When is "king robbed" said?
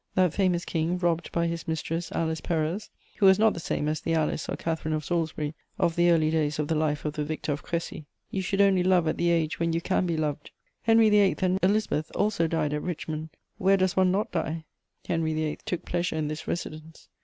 0.65-1.31